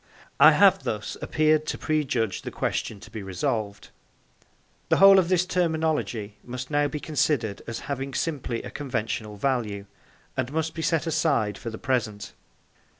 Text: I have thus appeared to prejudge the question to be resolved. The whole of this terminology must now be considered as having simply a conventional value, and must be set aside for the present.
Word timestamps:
I 0.39 0.53
have 0.53 0.81
thus 0.81 1.15
appeared 1.21 1.67
to 1.67 1.77
prejudge 1.77 2.41
the 2.41 2.49
question 2.49 2.99
to 3.01 3.11
be 3.11 3.21
resolved. 3.21 3.89
The 4.89 4.97
whole 4.97 5.19
of 5.19 5.29
this 5.29 5.45
terminology 5.45 6.37
must 6.43 6.71
now 6.71 6.87
be 6.87 6.99
considered 6.99 7.61
as 7.67 7.81
having 7.81 8.15
simply 8.15 8.63
a 8.63 8.71
conventional 8.71 9.35
value, 9.37 9.85
and 10.35 10.51
must 10.51 10.73
be 10.73 10.81
set 10.81 11.05
aside 11.05 11.55
for 11.55 11.69
the 11.69 11.77
present. 11.77 12.33